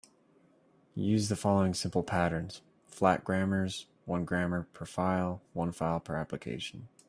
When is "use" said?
0.95-1.29